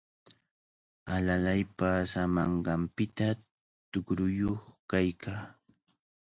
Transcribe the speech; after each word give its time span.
Alalay 1.15 1.61
paasamanqanpita 1.77 3.27
tuqruyuq 3.91 4.61
kaykaa. 4.89 5.41